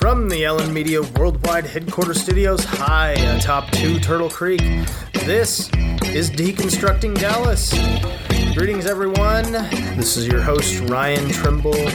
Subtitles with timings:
[0.00, 4.62] From the Ellen Media Worldwide Headquarters Studios, high atop two Turtle Creek,
[5.12, 5.68] this
[6.06, 7.74] is Deconstructing Dallas.
[8.56, 9.52] Greetings, everyone.
[9.52, 11.90] This is your host, Ryan Trimble,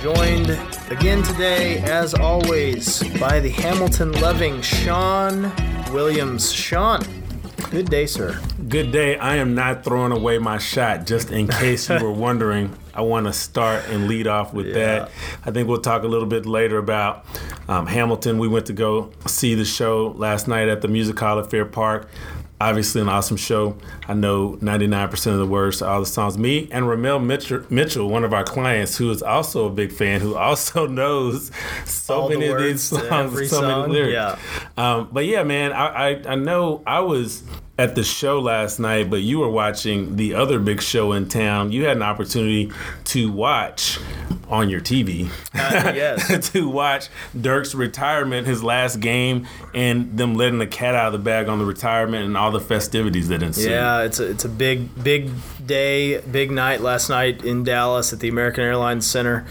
[0.00, 5.52] joined again today, as always, by the Hamilton loving Shawn
[5.92, 6.50] Williams.
[6.50, 7.02] Shawn,
[7.70, 8.40] good day, sir.
[8.70, 9.18] Good day.
[9.18, 12.74] I am not throwing away my shot, just in case you were wondering.
[12.98, 14.74] I want to start and lead off with Yeah.
[14.74, 15.10] that.
[15.46, 17.24] I think we'll talk a little bit later about
[17.68, 18.38] um, Hamilton.
[18.38, 21.64] We went to go see the show last night at the Music Hall at Fair
[21.64, 22.08] Park.
[22.60, 23.76] Obviously, an awesome show.
[24.08, 26.36] I know 99% of the words to all the songs.
[26.36, 30.20] Me and Ramel Mitchell, Mitchell, one of our clients, who is also a big fan,
[30.20, 31.52] who also knows
[31.84, 34.12] so All the many of these songs, so song, many lyrics.
[34.12, 34.38] yeah.
[34.76, 37.44] Um, but yeah, man, I, I I know I was
[37.78, 41.70] at the show last night, but you were watching the other big show in town.
[41.70, 42.72] You had an opportunity
[43.04, 44.00] to watch
[44.48, 45.30] on your TV.
[45.54, 46.50] Uh, yes.
[46.50, 47.08] to watch
[47.40, 51.60] Dirk's retirement, his last game, and them letting the cat out of the bag on
[51.60, 53.70] the retirement and all the festivities that ensued.
[53.70, 55.30] Yeah, it's a it's a big big
[55.64, 59.46] day, big night last night in Dallas at the American Airlines Center.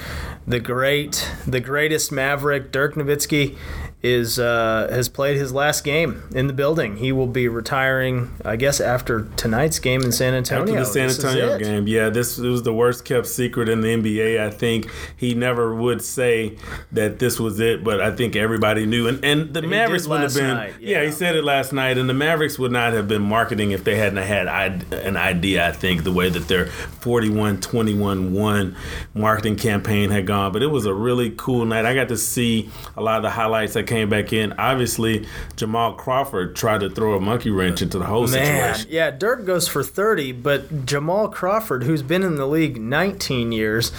[0.45, 3.57] The great, the greatest Maverick Dirk Nowitzki
[4.03, 6.97] is uh, has played his last game in the building.
[6.97, 10.75] He will be retiring, I guess, after tonight's game in San Antonio.
[10.75, 14.39] After the San Antonio game, yeah, this was the worst kept secret in the NBA.
[14.39, 16.57] I think he never would say
[16.91, 19.07] that this was it, but I think everybody knew.
[19.07, 20.99] And and the He Mavericks would have been, night, yeah.
[20.99, 21.05] yeah.
[21.05, 23.95] he said it last night, and the Mavericks would not have been marketing if they
[23.95, 24.47] hadn't had
[24.93, 25.67] an idea.
[25.67, 26.67] I think the way that their
[27.01, 28.75] 41-21-1
[29.15, 31.85] marketing campaign had gone, but it was a really cool night.
[31.85, 34.53] I got to see a lot of the highlights that came back in.
[34.53, 38.91] Obviously, Jamal Crawford tried to throw a monkey wrench into the whole Man, situation.
[38.91, 43.91] yeah, Dirk goes for 30, but Jamal Crawford, who's been in the league 19 years,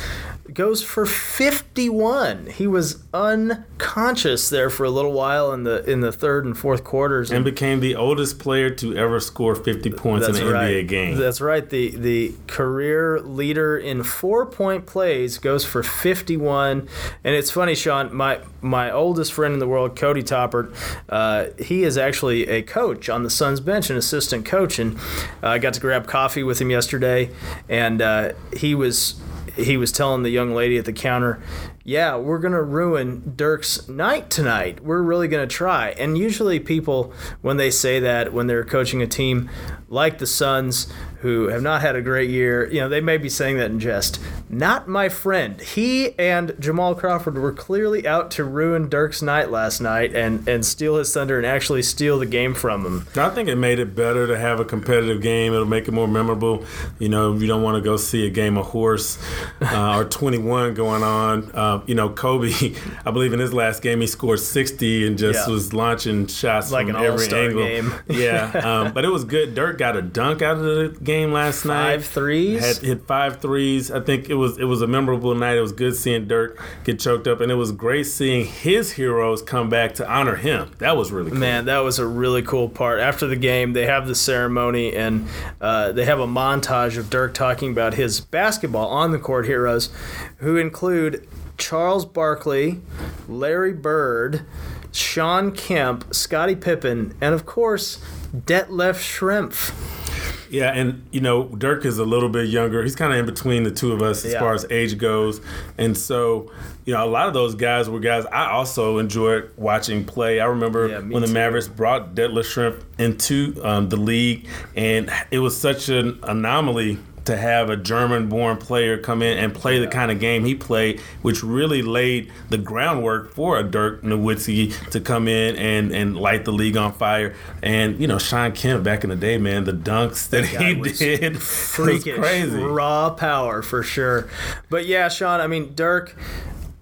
[0.55, 2.47] goes for 51.
[2.47, 6.85] He was unconscious there for a little while in the in the third and fourth
[6.85, 7.31] quarters.
[7.31, 10.69] and became the oldest player to ever score 50 points in an right.
[10.69, 11.17] NBA game.
[11.17, 11.69] That's right.
[11.69, 16.89] The the career leader in four point plays goes for 51.
[17.25, 18.15] And it's funny, Shawn.
[18.15, 20.75] My my oldest friend in the world, Cody Toppert,
[21.09, 24.97] uh, he is actually a coach on the Suns bench, an assistant coach, and
[25.43, 27.31] uh, I got to grab coffee with him yesterday,
[27.69, 29.21] and uh, he was
[29.59, 31.41] he was telling the young lady at the counter,
[31.85, 34.81] "Yeah, we're gonna ruin Dirk's night tonight.
[34.83, 39.07] We're really gonna try." And usually, people when they say that when they're coaching a
[39.07, 39.49] team
[39.89, 40.87] like the Suns,
[41.21, 43.81] who have not had a great year, you know, they may be saying that in
[43.81, 44.21] jest.
[44.51, 45.61] Not my friend.
[45.61, 50.65] He and Jamal Crawford were clearly out to ruin Dirk's night last night and and
[50.65, 53.07] steal his thunder and actually steal the game from him.
[53.17, 55.53] I think it made it better to have a competitive game.
[55.53, 56.65] It'll make it more memorable.
[56.99, 59.19] You know, you don't want to go see a game of horse
[59.61, 61.51] uh, or 21 going on.
[61.53, 62.51] Uh, you know, Kobe,
[63.05, 65.53] I believe in his last game, he scored 60 and just Yeah.
[65.53, 67.65] was launching shots Like from an every angle.
[67.65, 67.93] game.
[68.09, 68.51] yeah,
[68.87, 69.55] um, but it was good.
[69.55, 71.97] Dirk got a dunk out of the game last night.
[71.99, 72.65] Five threes.
[72.65, 73.91] Had hit five threes.
[73.91, 75.57] I think it was it was a memorable night.
[75.57, 79.43] It was good seeing Dirk get choked up, and it was great seeing his heroes
[79.43, 80.73] come back to honor him.
[80.79, 81.39] That was really cool.
[81.41, 83.01] Man, that was a really cool part.
[83.01, 85.29] After the game, they have the ceremony and
[85.61, 89.91] uh, they have a montage of Dirk talking about his basketball on the court heroes,
[90.39, 92.81] who include Charles Barkley,
[93.29, 94.45] Larry Bird,
[94.93, 97.99] Shawn Kemp, Scottie Pippen, and of course,
[98.35, 100.08] Detlef Schrempf.
[100.51, 102.83] Yeah, and you know, Dirk is a little bit younger.
[102.83, 104.41] He's kind of in between the two of us as Yeah.
[104.41, 105.41] far as age goes.
[105.77, 106.51] And so,
[106.85, 110.41] you know, a lot of those guys were guys I also enjoyed watching play.
[110.41, 111.35] I remember Yeah, when the too.
[111.35, 116.99] Mavericks brought Detlef Schrempf into um, the league, and it was such an anomaly
[117.29, 120.99] to have a German-born player come in and play the kind of game he played,
[121.21, 126.47] which really laid the groundwork for a Dirk Nowitzki to come in and, and light
[126.47, 127.35] the league on fire.
[127.63, 131.35] And you know, Shawn Kemp back in the day, man, the dunks that he did
[131.35, 132.57] was freakish, crazy.
[132.57, 134.31] raw power for sure.
[134.71, 136.17] But yeah, Shawn, I mean Dirk.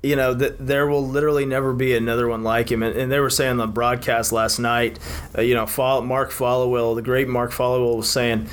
[0.07, 3.21] You know that there will literally never be another one like him, and, and they
[3.21, 4.99] were saying on the broadcast last night.
[5.37, 5.67] Uh, you know,
[6.03, 8.49] Mark Followell, the great Mark Followell, was saying,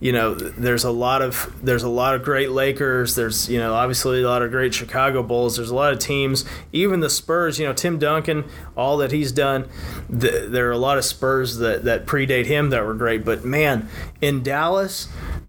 [0.00, 3.14] you know, there's a lot of there's a lot of great Lakers.
[3.14, 5.56] There's you know obviously a lot of great Chicago Bulls.
[5.56, 7.58] There's a lot of teams, even the Spurs.
[7.58, 8.44] You know, Tim Duncan,
[8.76, 9.68] all that he's done.
[10.08, 13.24] Th- there are a lot of Spurs that that predate him that were great.
[13.24, 13.88] But man,
[14.20, 15.08] in Dallas.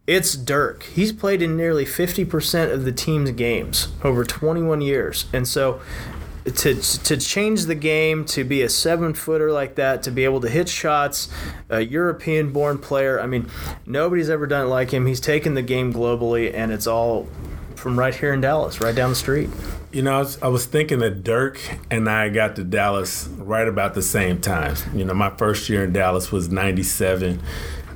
[0.10, 0.82] It's Dirk.
[0.86, 5.28] He's played in nearly 50% of the team's games over 21 years.
[5.32, 5.82] And so
[6.46, 10.42] to, to change the game, to be a seven footer like that, to be able
[10.42, 11.30] to hit shots,
[11.70, 13.52] a European born player, I mean,
[13.86, 15.06] nobody's ever done it like him.
[15.06, 17.28] He's taken the game globally, and it's all
[17.76, 19.52] from right here in Dallas, right down the street.
[19.92, 21.62] You know, I was, I was, thinking that Dirk
[21.92, 24.76] and I got to Dallas right about the same time.
[24.92, 27.40] You know, my first year in Dallas was '97,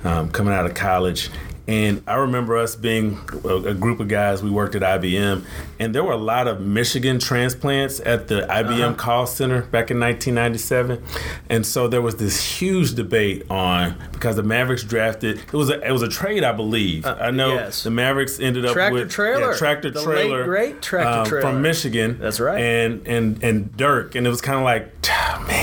[0.03, 1.31] um, coming out of college,
[1.67, 5.45] and I remember us being a, group of guys, we worked at IBM,
[5.79, 8.93] and there were a lot of Michigan transplants at the IBM uh-huh.
[8.95, 11.01] call center back in 1997.
[11.49, 15.79] And so there was this huge debate on because the Mavericks drafted it was a
[15.87, 17.05] it was a trade, I believe.
[17.05, 17.83] Uh, I know yes.
[17.83, 19.51] the Mavericks ended up tractor with Traylor.
[19.51, 20.39] Yeah, tractor the Traylor.
[20.39, 22.19] Late, great tractor um, Traylor from Michigan.
[22.19, 22.59] That's right.
[22.59, 24.15] And and and Dirk.
[24.15, 24.91] And it was kind of like,
[25.47, 25.62] man,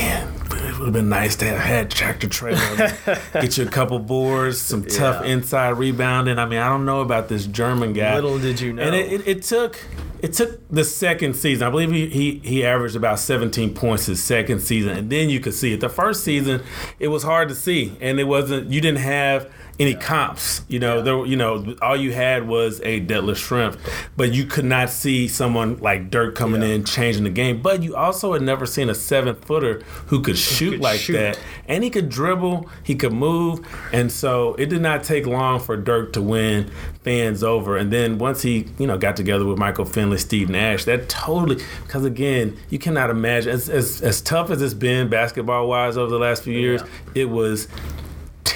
[0.80, 2.92] would have been nice to have had tractor Traylor,
[3.34, 5.32] get you a couple boards, some tough yeah.
[5.32, 6.38] inside rebounding.
[6.38, 8.14] I mean, I don't know about this German guy.
[8.14, 8.82] Little did you know.
[8.82, 9.78] And it, it, it took
[10.22, 11.66] it took the second season.
[11.66, 15.40] I believe he, he he averaged about 17 points his second season, and then you
[15.40, 15.80] could see it.
[15.80, 16.62] The first season,
[16.98, 18.70] it was hard to see, and it wasn't.
[18.70, 20.60] You didn't have any comps.
[20.68, 23.78] You know, there you know all you had was a Detlef Schrempf,
[24.14, 27.62] but you could not see someone like Dirk coming in changing the game.
[27.62, 31.14] But you also had never seen a seven footer who could shoot could like shoot.
[31.14, 35.58] that, and he could dribble, he could move, and so it did not take long
[35.58, 36.70] for Dirk to win
[37.02, 37.78] fans over.
[37.78, 41.64] And then once he you know got together with Michael Finley, Steve Nash, that totally
[41.86, 46.10] because again you cannot imagine as as, as tough as it's been basketball wise over
[46.10, 47.22] the last few years, yeah.
[47.22, 47.66] it was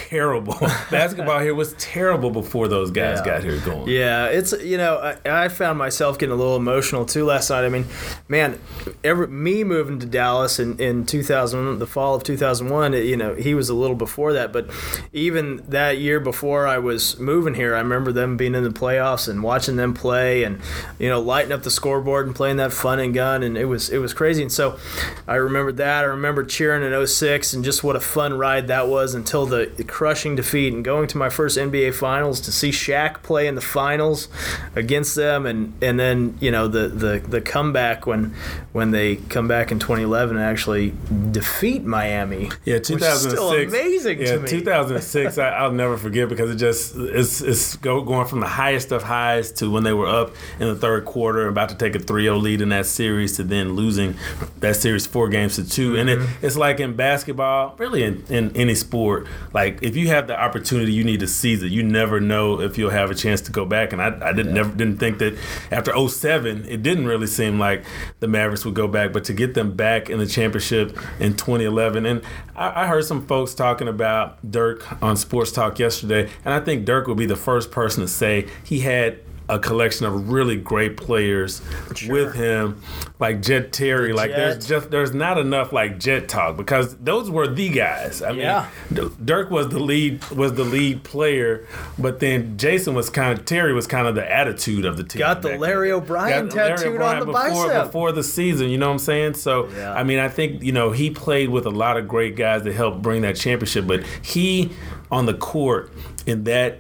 [0.09, 0.55] terrible.
[0.91, 3.25] Basketball here was terrible before those guys yeah.
[3.25, 3.89] got here going.
[3.89, 7.65] Yeah, it's you know I, I, found myself getting a little emotional too last night.
[7.65, 7.87] I mean,
[8.29, 8.59] man,
[9.03, 12.93] every, me moving to Dallas in in 2000, the fall of 2001.
[12.93, 14.71] You know, he was a little before that, but
[15.13, 19.29] even that year before I was moving here, I remember them being in the playoffs
[19.29, 20.61] and watching them play, and
[20.99, 23.91] you know, lighting up the scoreboard and playing that fun and gun, and it was
[23.91, 24.43] it was crazy.
[24.43, 24.79] And so
[25.27, 26.05] I remember that.
[26.05, 29.73] I remember cheering in 06 and just what a fun ride that was until the,
[29.77, 33.55] the crushing defeat and going to my first NBA Finals to see Shaq play in
[33.55, 34.29] the finals
[34.77, 38.35] against them, and and then you know the the, the comeback when
[38.73, 40.93] when they come back in 2011 and actually
[41.31, 42.51] defeat Miami.
[42.67, 43.33] Yeah, 2006.
[43.33, 44.49] still amazing yeah, to me.
[44.49, 45.39] 2006.
[45.39, 49.05] I, will never forget because it just it's it's go, going from the highest of
[49.05, 52.43] highs to when they were up in the third quarter, about to take a 3-0
[52.43, 54.17] lead in that series, to then losing
[54.59, 56.01] that series four games to 2 mm-hmm.
[56.01, 56.47] and it, mm-hmm.
[56.47, 60.95] it's like in basketball, really in, in any sport, like if you have the opportunity,
[60.95, 61.71] you need to seize it.
[61.71, 63.93] You never know if you'll have a chance to go back.
[63.93, 64.63] And I, I didn't yeah.
[64.63, 65.37] never didn't think that
[65.71, 67.85] after 07, it didn't really seem like
[68.21, 69.13] the Mavericks would go back.
[69.13, 72.23] But to get them back in the championship in 2011, and
[72.57, 76.87] I, I heard some folks talking about Dirk on Sports Talk yesterday, and I think
[76.87, 79.19] Dirk will be the first person to say he had
[79.49, 81.61] a collection of really great players
[81.95, 82.13] sure.
[82.13, 82.81] with him,
[83.19, 84.09] like Jet Terry.
[84.09, 84.37] The like Jet.
[84.37, 88.23] there's just there's not enough like Jet talk because those were the guys.
[88.23, 88.69] I yeah.
[88.91, 91.67] mean, Dirk was the lead was the lead player,
[91.99, 95.21] but then Jason was kind of Terry was kind of the attitude of the team.
[95.21, 98.71] Got the Larry O'Brien tattooed on the before, bicep before the season.
[98.71, 99.35] You know what I'm saying?
[99.35, 99.93] So yeah.
[99.93, 102.75] I mean, I think you know he played with a lot of great guys that
[102.75, 104.71] helped bring that championship, but he
[105.11, 105.93] on the court
[106.27, 106.79] in that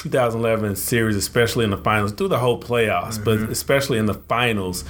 [0.00, 3.24] 2011 series, especially in the finals, through the whole playoffs, mm-hmm.
[3.24, 4.84] but especially in the finals,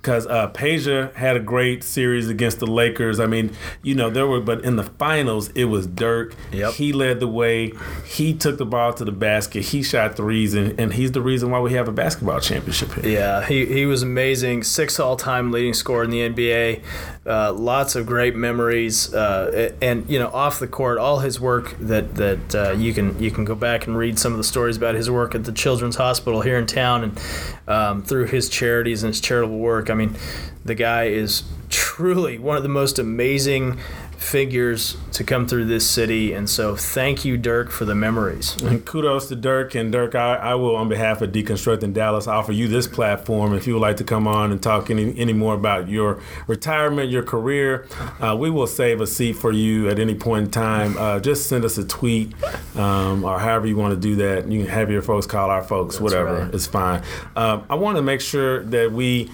[0.00, 3.20] because uh, Peja had a great series against the Lakers.
[3.20, 6.34] I mean, you know, there were, but in the finals, it was Dirk.
[6.52, 6.74] Yep.
[6.74, 7.72] He led the way.
[8.06, 9.66] He took the ball to the basket.
[9.66, 13.12] He shot threes, and, and he's the reason why we have a basketball championship here.
[13.12, 14.62] Yeah, he, he was amazing.
[14.62, 16.82] Six all time leading scorer in the NBA.
[17.26, 21.76] Uh, lots of great memories, uh, and you know, off the court, all his work
[21.78, 24.78] that that uh, you can you can go back and read some of the stories
[24.78, 27.20] about his work at the Children's Hospital here in town, and
[27.68, 29.89] um, through his charities and his charitable work.
[29.90, 30.16] I mean,
[30.64, 33.78] the guy is truly one of the most amazing
[34.20, 36.34] figures to come through this city.
[36.34, 38.54] And so thank you, Dirk, for the memories.
[38.62, 39.74] And kudos to Dirk.
[39.74, 43.66] And Dirk, I, I, will, on behalf of Deconstructing Dallas, offer you this platform if
[43.66, 47.22] you would like to come on and talk any, any more about your retirement, your
[47.22, 47.88] career.
[48.20, 50.98] Uh, we will save a seat for you at any point in time.
[50.98, 52.34] Uh, just send us a tweet
[52.76, 54.46] um, or however you want to do that.
[54.50, 56.42] You can have your folks call our folks, That's whatever.
[56.44, 56.54] Right.
[56.54, 57.02] It's fine.
[57.34, 59.30] Uh, I want to make sure that we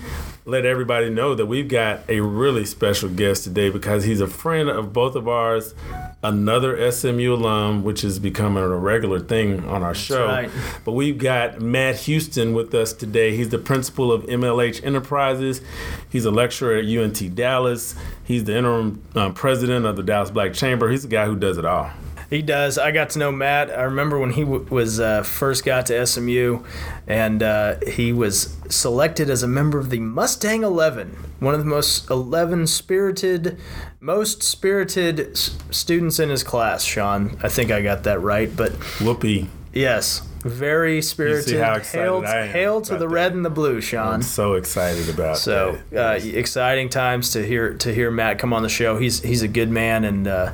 [0.46, 4.68] let everybody know that we've got a really special guest today because he's a friend
[4.68, 5.74] of both of ours,
[6.22, 10.26] another SMU alum, which is becoming a regular thing on our show.
[10.26, 10.50] Right.
[10.84, 13.36] But we've got Matt Houston with us today.
[13.36, 15.60] He's the principal of MLH Enterprises.
[16.08, 17.96] He's a lecturer at UNT Dallas.
[18.22, 20.88] He's the interim uh, president of the Dallas Black Chamber.
[20.90, 21.90] He's the guy who does it all.
[22.28, 22.76] He does.
[22.78, 23.70] I got to know Matt.
[23.70, 26.64] I remember when he w- was uh, first got to SMU,
[27.06, 31.66] and uh, he was selected as a member of the Mustang Eleven, one of the
[31.66, 33.58] most eleven spirited,
[34.00, 36.82] most spirited s- students in his class.
[36.82, 38.54] Shawn, I think I got that right.
[38.54, 39.48] But whoopee.
[39.72, 41.46] Yes, very spirited.
[41.48, 43.08] You see how excited hail, I am hail to the that.
[43.08, 44.14] red and the blue, Shawn.
[44.14, 46.22] I'm so excited about So that.
[46.22, 48.96] uh, exciting times to hear to hear Matt come on the show.
[48.98, 50.52] He's he's a good man, and uh,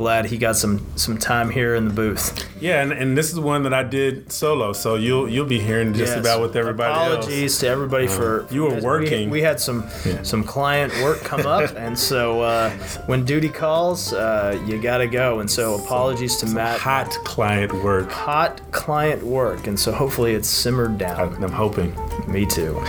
[0.00, 2.42] glad he got some some time here in the booth.
[2.58, 5.92] Yeah, and, and this is one that I did solo, so you'll you'll be hearing
[5.92, 6.20] just Yes.
[6.20, 9.28] about with everybody Apologies to everybody for you were working.
[9.28, 9.84] We, had some
[10.22, 12.70] some client work come up, and so uh,
[13.08, 15.40] when duty calls, uh, you got to go.
[15.40, 16.80] And so apologies to Matt.
[16.80, 18.10] Hot client work.
[18.10, 21.44] Hot client work, and so hopefully it's simmered down.
[21.44, 21.94] I'm hoping.
[22.26, 22.82] Me too.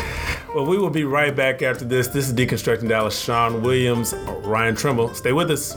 [0.56, 2.08] Well, we will be right back after this.
[2.08, 3.20] This is Deconstructing Dallas.
[3.20, 4.14] Shawn Williams,
[4.44, 5.14] Ryan Trimble.
[5.14, 5.76] Stay with us.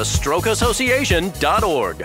[0.00, 1.98] More, go to strokeassociation.org.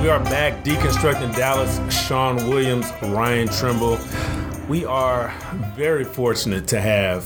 [0.00, 1.80] We are back deconstructing Dallas.
[2.06, 3.98] Shawn Williams, Ryan Trimble.
[4.68, 5.34] We are
[5.74, 7.24] very fortunate to have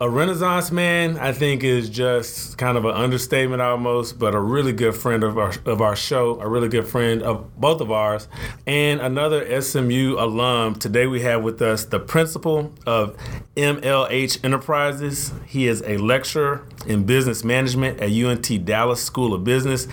[0.00, 1.18] a Renaissance man.
[1.18, 5.36] I think is just kind of an understatement almost, but a really good friend of
[5.36, 8.28] our of our show, a really good friend of both of ours,
[8.66, 10.76] and another SMU alum.
[10.76, 13.16] Today we have with us the principal of
[13.56, 15.32] MLH Enterprises.
[15.46, 19.88] He is a lecturer in business management at UNT Dallas School of Business.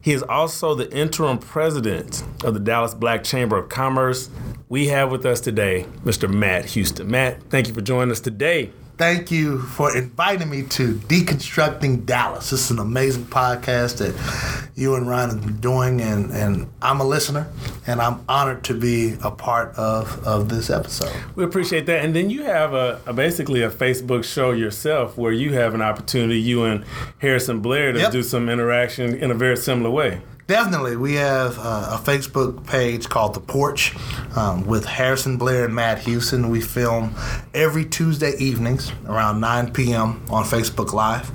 [0.00, 4.30] He is also the interim president of the Dallas Black Chamber of Commerce.
[4.70, 6.32] We have with us today Mr.
[6.32, 7.10] Matt Houston.
[7.10, 8.70] Matt, thank you for joining us today.
[9.00, 12.50] Thank you for inviting me to Deconstructing Dallas.
[12.50, 17.00] This is an amazing podcast that you and Ryan have been doing, and, and I'm
[17.00, 17.50] a listener,
[17.86, 21.16] and I'm honored to be a part of, of this episode.
[21.34, 22.04] We appreciate that.
[22.04, 25.80] And then you have a, a basically a Facebook show yourself where you have an
[25.80, 26.84] opportunity, you and
[27.20, 28.12] Harrison Blair, to Yep.
[28.12, 30.20] do some interaction in a very similar way.
[30.50, 33.94] Definitely, we have uh, a Facebook page called The Porch
[34.34, 36.50] um, with Harrison Blair and Matt Houston.
[36.50, 37.14] We film
[37.54, 40.20] every Tuesday evenings around 9 p.m.
[40.28, 41.30] on Facebook Live,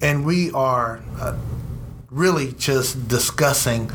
[0.00, 1.36] and we are uh,
[2.12, 3.90] really just discussing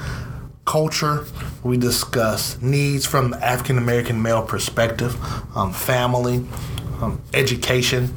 [0.66, 1.26] culture.
[1.64, 5.16] We discuss needs from the African American male perspective,
[5.56, 6.46] um, family,
[7.00, 8.14] um, education,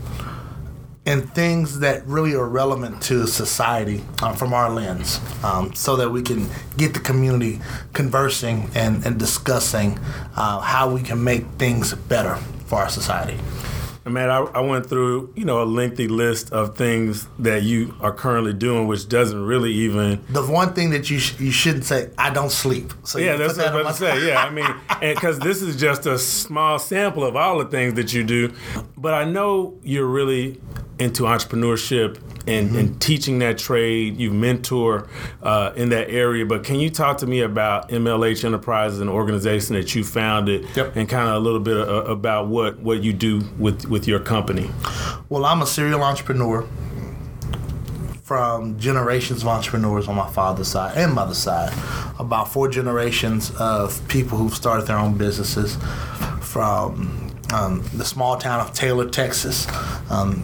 [1.08, 6.10] and things that really are relevant to society um, from our lens um, so that
[6.10, 6.46] we can
[6.76, 7.58] get the community
[7.94, 9.98] conversing and, and discussing
[10.36, 12.36] uh, how we can make things better
[12.66, 13.38] for our society.
[14.04, 17.94] And man, I, I went through, you know, a lengthy list of things that you
[18.00, 21.84] are currently doing, which doesn't really even The one thing that you sh- you shouldn't
[21.84, 22.92] say, I don't sleep.
[23.04, 24.26] So Yeah, that's what I'm on about to say.
[24.28, 28.12] Yeah, I mean, because this is just a small sample of all the things that
[28.12, 28.52] you do.
[28.96, 30.60] But I know you're really
[30.98, 32.78] into entrepreneurship and, Mm-hmm.
[32.78, 34.16] and teaching that trade.
[34.18, 35.06] You mentor
[35.42, 36.46] uh, in that area.
[36.46, 40.96] But can you talk to me about MLH Enterprises, an organization that you founded, Yep.
[40.96, 44.18] and kind of a little bit uh, about what, what you do with, with your
[44.20, 44.70] company?
[45.28, 46.66] Well, I'm a serial entrepreneur
[48.22, 51.72] from generations of entrepreneurs on my father's side and mother's side.
[52.18, 55.76] About four generations of people who've started their own businesses
[56.40, 59.66] from um, the small town of Taylor, Texas,
[60.10, 60.42] um,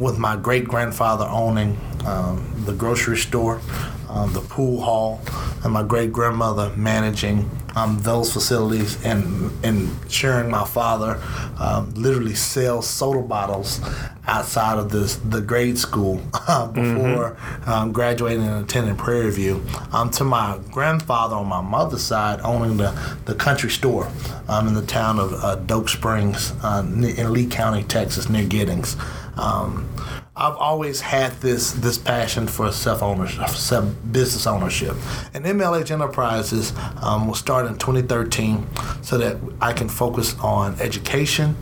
[0.00, 3.60] with my great grandfather owning um, the grocery store,
[4.08, 5.20] um, the pool hall,
[5.62, 11.20] and my great grandmother managing um, those facilities and and sharing my father
[11.58, 13.80] um, literally sell soda bottles
[14.26, 19.64] outside of this the grade school uh, before um, graduating and attending Prairie View.
[19.92, 22.90] Um, to my grandfather on my mother's side owning the,
[23.26, 24.10] the country store
[24.48, 28.96] um, in the town of uh, Doak Springs uh, in Lee County, Texas, near Giddings.
[29.40, 29.88] Um,
[30.36, 34.94] I've always had this this passion for self ownership, self business ownership,
[35.34, 38.66] and MLH Enterprises um, was started in 2013
[39.02, 41.56] so that I can focus on education,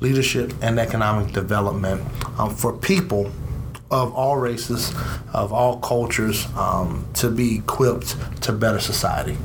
[0.00, 2.02] leadership, and economic development
[2.38, 3.30] um, for people
[3.90, 4.92] of all races,
[5.32, 9.36] of all cultures, um, to be equipped to better society.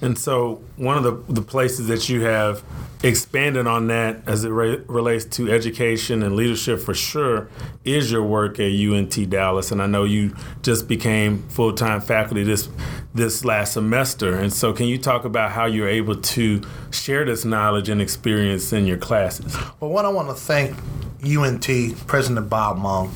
[0.00, 2.62] And so, one of the, the places that you have
[3.02, 7.48] expanded on that as it re- relates to education and leadership for sure
[7.84, 9.70] is your work at UNT Dallas.
[9.70, 12.68] And I know you just became full time faculty this
[13.12, 14.36] this last semester.
[14.36, 16.62] And so, can you talk about how you're able to
[16.92, 19.56] share this knowledge and experience in your classes?
[19.80, 20.76] Well, one, I want to thank
[21.24, 23.10] UNT President Bob Mong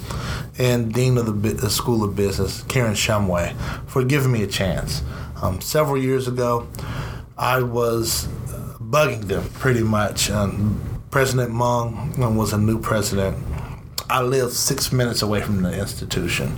[0.59, 3.55] and Dean of the School of Business, Karen Shumway,
[3.89, 5.03] for giving me a chance.
[5.43, 6.69] Um, several years ago,
[7.37, 10.31] I was uh, bugging them pretty much.
[10.31, 10.81] Um,
[11.11, 13.37] president Mong um, was a new president.
[14.09, 16.57] I lived six minutes away from the institution.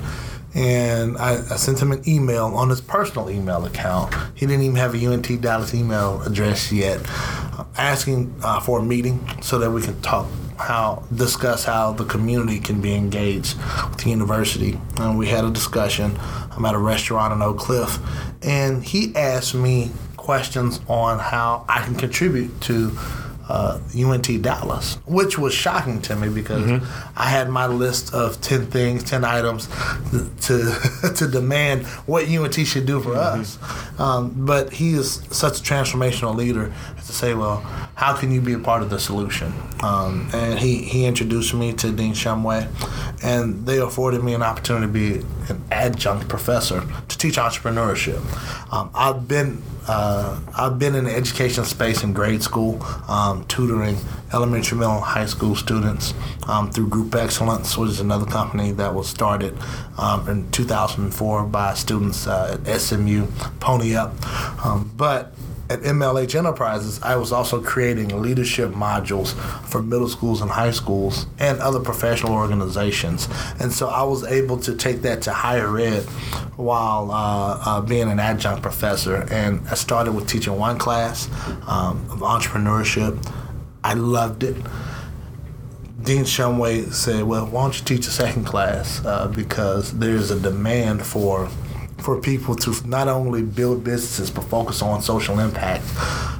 [0.54, 4.14] And I, I sent him an email on his personal email account.
[4.34, 7.00] He didn't even have a UNT Dallas email address yet,
[7.76, 12.60] asking uh, for a meeting so that we can talk how discuss how the community
[12.60, 13.56] can be engaged
[13.88, 14.78] with the university.
[14.98, 16.16] And we had a discussion.
[16.52, 17.98] I'm at a restaurant in Oak Cliff,
[18.44, 22.96] and he asked me questions on how I can contribute to
[23.48, 26.82] uh, UNT Dallas, which was shocking to me because
[27.16, 29.68] I had my list of ten things, ten items
[30.46, 33.58] to to demand what UNT should do for us.
[34.00, 36.72] Um, but he is such a transformational leader.
[36.96, 37.62] To say, well,
[37.94, 39.52] how can you be a part of the solution?
[39.82, 42.68] Um, and he he introduced me to Dean Shumway,
[43.22, 48.20] and they afforded me an opportunity to be an adjunct professor to teach entrepreneurship.
[48.72, 53.98] Um, I've been uh, I've been in the education space in grade school, um, tutoring
[54.32, 56.14] elementary, middle, and high school students
[56.48, 59.56] um, through Group Excellence, which is another company that was started
[59.98, 63.26] um, in 2004 by students uh, at SMU,
[63.60, 64.14] Pony Up.
[64.64, 65.32] Um, but
[65.74, 69.32] at MLH Enterprises, I was also creating leadership modules
[69.66, 73.28] for middle schools and high schools and other professional organizations.
[73.58, 76.04] And so I was able to take that to higher ed
[76.56, 79.26] while uh, uh, being an adjunct professor.
[79.32, 81.26] And I started with teaching one class
[81.66, 83.18] um, of entrepreneurship.
[83.82, 84.56] I loved it.
[86.04, 89.04] Dean Shumway said, "Well, why don't you teach a second class?
[89.04, 91.48] Uh, because there's a demand for
[92.04, 95.84] for people to not only build businesses but focus on social impact,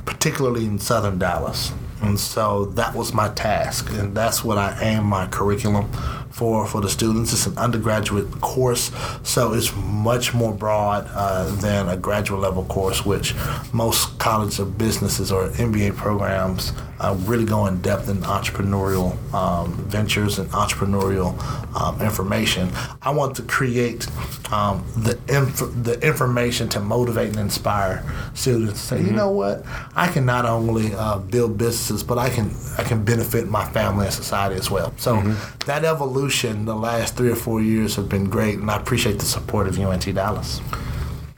[0.05, 1.72] particularly in Southern Dallas."
[2.03, 5.90] And so that was my task, and that's what I aim my curriculum
[6.31, 7.33] for for the students.
[7.33, 8.90] It's an undergraduate course,
[9.22, 13.35] so it's much more broad uh, than a graduate level course, which
[13.72, 19.75] most college of businesses or MBA programs uh, really go in depth in entrepreneurial um,
[19.85, 21.31] ventures and entrepreneurial
[21.79, 22.71] um, information.
[23.03, 24.09] I want to create
[24.51, 28.81] um, the inf- the information to motivate and inspire students.
[28.81, 29.63] to Say, you know what,
[29.95, 34.07] I can not only uh, build businesses, but I can I can benefit my family
[34.07, 34.95] and society as well.
[34.97, 35.21] So
[35.67, 39.27] that evolution, the last three or four years have been great, and I appreciate the
[39.27, 40.63] support of UNT Dallas.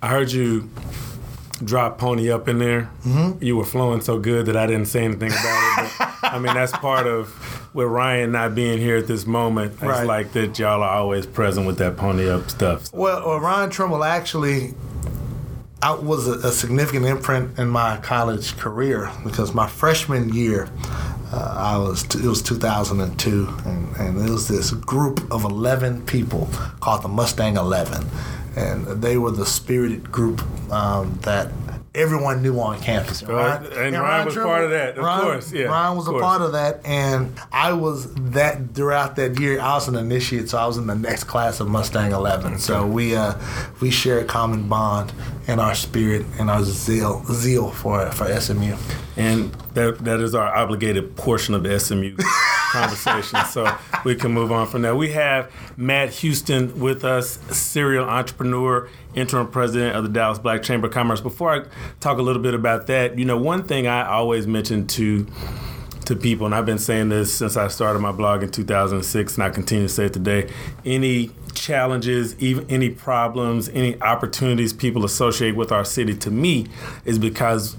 [0.02, 0.70] I heard you
[1.64, 2.90] drop Pony up in there.
[3.04, 3.42] Mm-hmm.
[3.42, 5.92] You were flowing so good that I didn't say anything about it.
[5.98, 9.72] But, I mean, that's part of with Ryan not being here at this moment.
[9.74, 10.06] It's Right.
[10.06, 12.92] like that y'all are always present with that Pony up stuff.
[12.92, 14.74] Well, well Ryan Trimble actually
[15.82, 20.70] I was a, a significant imprint in my college career because my freshman year,
[21.32, 26.48] uh, I was it was 2002, and, and it was this group of 11 people
[26.80, 28.06] called the Mustang 11,
[28.56, 30.42] and they were the spirited group
[30.72, 31.52] um, that
[31.94, 33.22] everyone knew on campus.
[33.22, 36.42] Right, and Ryan was part of that, of Ryan, course, yeah, Ryan was a part
[36.42, 39.60] of that, and I was that throughout that year.
[39.60, 42.58] I was an initiate, so I was in the next class of Mustang 11.
[42.58, 43.34] So we uh,
[43.80, 45.12] we share a common bond
[45.46, 48.76] in our spirit and our zeal zeal for for SMU.
[49.16, 52.16] And that that is our obligated portion of the SMU
[52.72, 53.44] conversation.
[53.46, 54.94] So we can move on from there.
[54.94, 60.88] We have Matt Houston with us, serial entrepreneur, interim president of the Dallas Black Chamber
[60.88, 61.20] of Commerce.
[61.20, 61.64] Before I
[62.00, 65.26] talk a little bit about that, you know, one thing I always mention to
[66.06, 69.42] to people, and I've been saying this since I started my blog in 2006, and
[69.42, 70.48] I continue to say it today.
[70.84, 76.68] Any challenges, even any problems, any opportunities people associate with our city, to me,
[77.04, 77.76] is because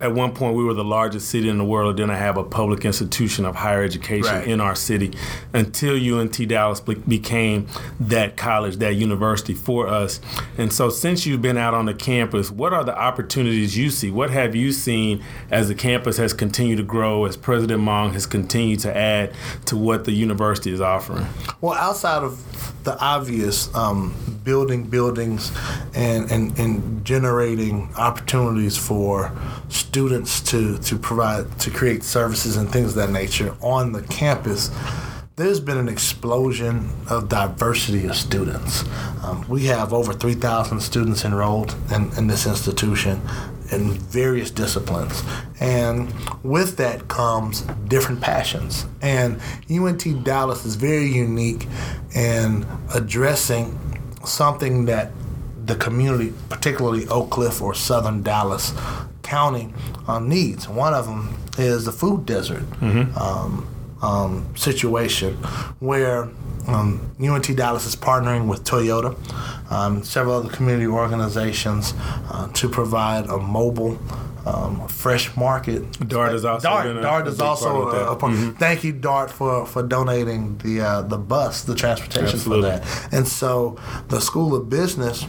[0.00, 2.84] at one point we were the largest city in the world, didn't have a public
[2.84, 4.46] institution of higher education Right.
[4.46, 5.12] in our city
[5.52, 7.66] until UNT Dallas became
[8.00, 10.20] that college, that university for us.
[10.56, 14.10] And so, since you've been out on the campus, what are the opportunities you see?
[14.10, 18.26] What have you seen as the campus has continued to grow, as President Mong has
[18.26, 19.32] continued to add
[19.66, 21.26] to what the university is offering?
[21.60, 25.52] Well, outside of the obvious, um, building buildings
[25.94, 29.32] and, and, and generating opportunities for
[29.68, 34.70] students to, to provide, to create services and things of that nature on the campus,
[35.36, 38.84] there's been an explosion of diversity of students.
[39.22, 43.22] Um, we have over 3,000 students enrolled in, in this institution
[43.72, 45.22] in various disciplines.
[45.58, 48.84] And with that comes different passions.
[49.00, 51.66] And UNT Dallas is very unique
[52.14, 53.78] in addressing
[54.24, 55.12] something that
[55.64, 58.72] the community, particularly Oak Cliff or Southern Dallas
[59.22, 59.72] County,
[60.08, 60.68] um, needs.
[60.68, 62.64] One of them is the food desert
[63.16, 63.68] um,
[64.02, 65.34] um, situation
[65.78, 66.28] where
[66.66, 69.16] um, UNT Dallas is partnering with Toyota,
[69.70, 71.94] um, several other community organizations
[72.30, 73.98] uh, to provide a mobile
[74.46, 75.82] um, fresh market.
[76.08, 78.32] Dart has also Dart, a- Dart is big also a, a part.
[78.32, 78.56] Mhm.
[78.58, 82.70] Thank you, Dart, for, for donating the uh, the bus, the transportation Absolutely.
[82.70, 83.08] for that.
[83.12, 83.76] And so
[84.08, 85.26] the School of Business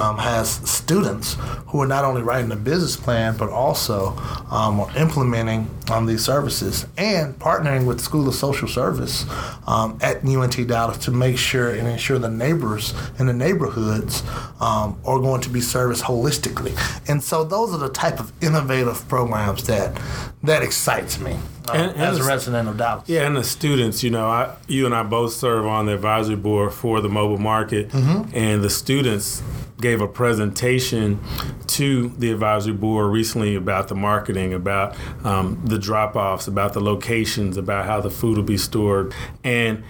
[0.00, 4.16] um, has students who are not only writing a business plan, but also
[4.50, 9.24] um, are implementing um, these services and partnering with the School of Social Service
[9.66, 14.22] um, at UNT Dallas to make sure and ensure the neighbors in the neighborhoods
[14.60, 16.76] um, are going to be serviced holistically.
[17.08, 20.00] And so those are the type of innovative programs that
[20.42, 21.36] that excites me
[21.68, 23.04] uh, And- and as a resident of Dallas.
[23.06, 26.36] Yeah, and the students, you know, I, you and I both serve on the advisory
[26.36, 29.42] board for the mobile market, and the students
[29.80, 31.18] gave a presentation
[31.66, 34.94] to the advisory board recently about the marketing, about
[35.24, 39.12] um, the drop-offs, about the locations, about how the food will be stored,
[39.44, 39.82] and.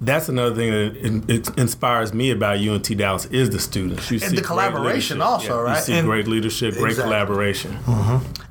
[0.00, 4.08] That's another thing that in- it inspires me about UNT Dallas is the students.
[4.12, 5.76] You And see the collaboration also, Yeah, right?
[5.78, 7.02] You see And- great leadership, great Exactly.
[7.12, 7.78] collaboration.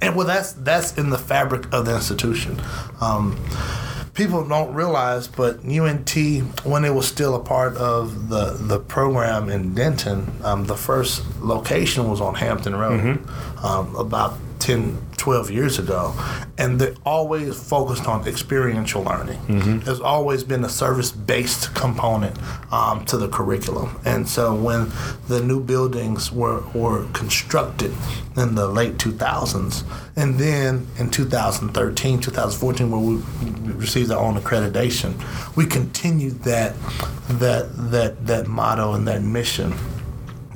[0.02, 2.62] And well, that's that's in the fabric of the institution.
[3.00, 3.38] Um,
[4.14, 6.12] people don't realize, but UNT,
[6.66, 11.24] when it was still a part of the the program in Denton, um, the first
[11.42, 13.20] location was on Hampton Road,
[13.64, 16.14] um, about 10, 12 years ago,
[16.58, 19.40] and they always focused on experiential learning.
[19.80, 22.38] There's always been a service based component
[22.72, 24.92] um, to the curriculum, and so when
[25.28, 27.92] the new buildings were were constructed
[28.36, 29.84] in the late 2000s,
[30.16, 33.22] and then in 2013, 2014, where we
[33.74, 35.14] received our own accreditation,
[35.56, 36.74] we continued that
[37.30, 39.74] that that that motto and that mission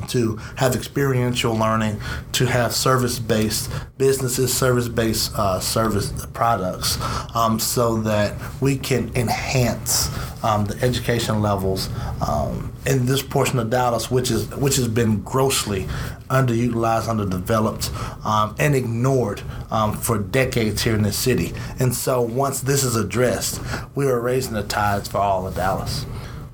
[0.09, 1.99] to have experiential learning,
[2.33, 6.97] to have service-based businesses, service-based uh, service products,
[7.35, 10.09] um, so that we can enhance
[10.43, 11.89] um, the education levels
[12.27, 15.87] um, in this portion of Dallas, which is which has been grossly
[16.29, 17.91] underutilized, underdeveloped,
[18.25, 21.53] um, and ignored um, for decades here in the city.
[21.79, 23.61] And so, once this is addressed,
[23.95, 26.05] we are raising the tides for all of Dallas.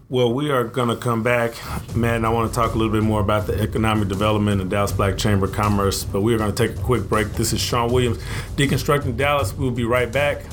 [0.09, 1.51] Well, we are going to come back,
[1.93, 4.69] Matt, and I want to talk a little bit more about the economic development of
[4.69, 7.33] Dallas Black Chamber of Commerce, but we are going to take a quick break.
[7.33, 8.17] This is Shawn Williams,
[8.55, 9.51] Deconstructing Dallas.
[9.51, 10.45] We'll be right back.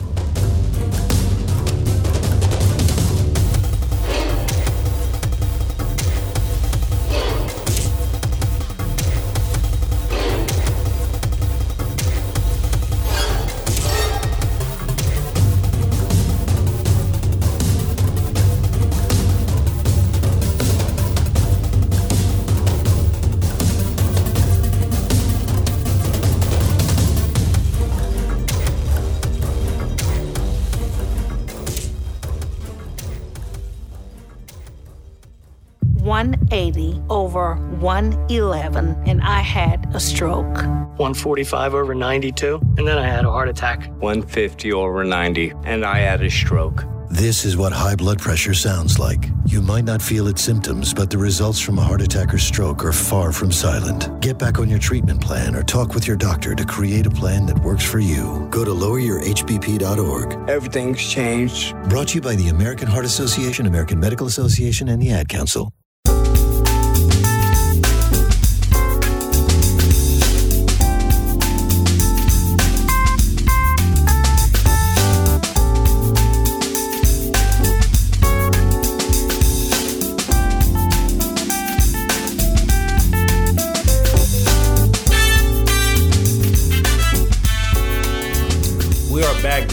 [40.04, 40.56] Stroke.
[40.96, 43.88] 145 over 92, and then I had a heart attack.
[43.98, 46.84] 150 over 90, and I had a stroke.
[47.10, 49.28] This is what high blood pressure sounds like.
[49.46, 52.84] You might not feel its symptoms, but the results from a heart attack or stroke
[52.84, 54.20] are far from silent.
[54.20, 57.46] Get back on your treatment plan or talk with your doctor to create a plan
[57.46, 58.48] that works for you.
[58.50, 60.50] Go to loweryourhbp.org.
[60.50, 61.76] Everything's changed.
[61.88, 65.72] Brought to you by the American Heart Association, American Medical Association, and the Ad Council.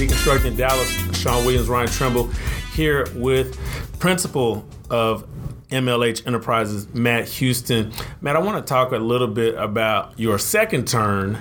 [0.02, 2.28] Deconstructing Dallas, Shawn Williams, Ryan Trimble,
[2.74, 3.56] here with
[4.00, 5.28] principal of
[5.70, 7.94] MLH Enterprises, Matt Houston.
[8.20, 11.38] Matt, I want to talk a little bit about your second turn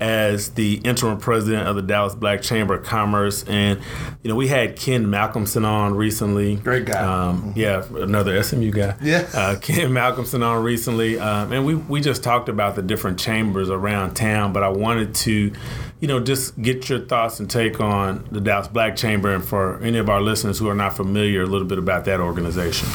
[0.00, 3.44] as the interim president of the Dallas Black Chamber of Commerce.
[3.44, 3.80] And,
[4.22, 6.56] you know, we had Ken Malcolmson on recently.
[6.56, 6.98] Great guy.
[6.98, 8.96] Um, yeah, another SMU guy.
[9.02, 9.28] Yeah.
[9.34, 11.18] Uh, Ken Malcolmson on recently.
[11.18, 15.14] Um, and we, we just talked about the different chambers around town, but I wanted
[15.16, 15.52] to,
[16.00, 19.82] you know, just get your thoughts and take on the Dallas Black Chamber and for
[19.82, 22.88] any of our listeners who are not familiar, a little bit about that organization.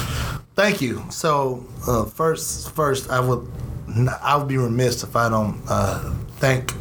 [0.56, 1.04] Thank you.
[1.10, 3.50] So uh, first, first, I would
[4.22, 6.14] I would be remiss if I don't uh,
[6.44, 6.74] thank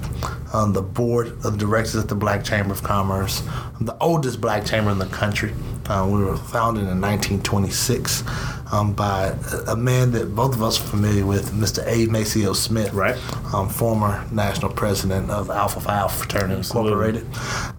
[0.53, 3.43] um, the board of directors at the Black Chamber of Commerce,
[3.81, 5.53] the oldest black chamber in the country.
[5.89, 8.25] Uh, we were founded in 1926
[8.73, 9.33] um, by
[9.69, 11.85] a- man that both of us are familiar with, Mr.
[11.87, 12.07] A.
[12.11, 13.17] Maceo Smith, Right.
[13.55, 16.91] um, former national president of Alpha Phi Alpha Fraternity Absolutely.
[16.93, 17.27] Incorporated.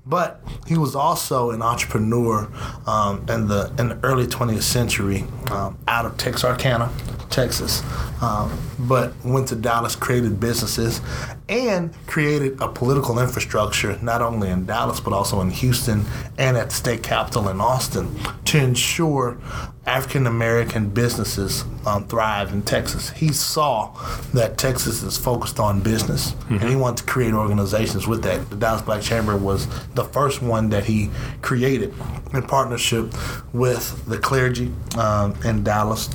[0.06, 2.50] But he was also an entrepreneur
[2.88, 6.90] um, in the in the early 20th century um, out of Texarkana,
[7.34, 7.82] Texas.
[8.22, 11.02] Um, but went to Dallas, created businesses,
[11.50, 16.06] and created a political infrastructure not only in Dallas but also in Houston
[16.38, 18.16] and at the state capitol in Austin
[18.46, 19.38] to ensure
[19.86, 23.10] African American businesses um, thrive in Texas.
[23.10, 23.94] He saw
[24.34, 28.50] that Texas is focused on business, and he wanted to create organizations with that.
[28.50, 31.10] The Dallas Black Chamber was the first one that he
[31.42, 31.94] created
[32.34, 33.14] in partnership
[33.52, 36.10] with the clergy um, in Dallas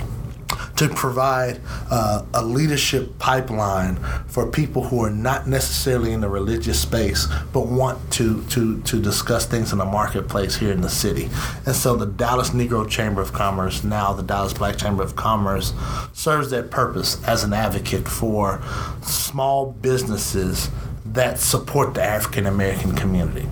[0.77, 6.81] to provide uh, a leadership pipeline for people who are not necessarily in the religious
[6.81, 11.29] space but want to, to, to discuss things in the marketplace here in the city.
[11.67, 15.73] And so the Dallas Negro Chamber of Commerce, now the Dallas Black Chamber of Commerce,
[16.13, 18.63] serves that purpose as an advocate for
[19.03, 20.71] small businesses
[21.05, 23.49] that support the African American community.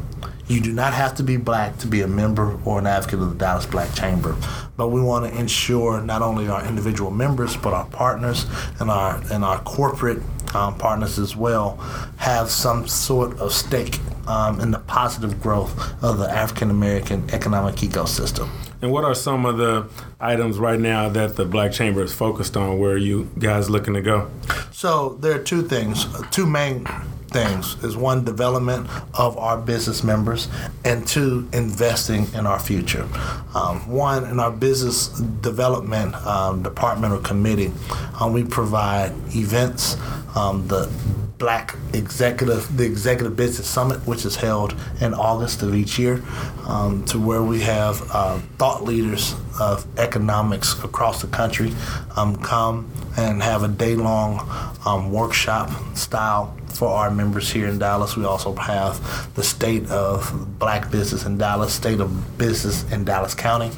[0.48, 3.30] You do not have to be black to be a member or an advocate of
[3.30, 4.36] the Dallas Black Chamber,
[4.76, 8.46] but we want to ensure not only our individual members but our partners
[8.80, 10.22] and our and our corporate
[10.54, 11.76] um, partners as well
[12.16, 17.76] have some sort of stake um, in the positive growth of the African American economic
[17.76, 18.48] ecosystem.
[18.82, 19.88] And what are some of the
[20.20, 22.78] items right now that the Black Chamber is focused on?
[22.78, 24.30] Where are you guys looking to go?
[24.70, 26.86] So there are two things, two main
[27.36, 27.76] things.
[27.84, 30.48] Is one development of our business members
[30.84, 33.06] and two investing in our future.
[33.54, 35.08] Um, one in our business
[35.42, 37.72] development um, department or committee
[38.20, 39.96] um, we provide events
[40.34, 40.90] um, the
[41.38, 46.22] black executive the executive business summit which is held in august of each year
[46.66, 51.72] um, to where we have uh, thought leaders of economics across the country
[52.16, 54.40] um, come and have a day-long
[54.86, 58.16] um, workshop style for our members here in Dallas.
[58.16, 63.34] We also have the state of black business in Dallas, state of business in Dallas
[63.34, 63.70] County.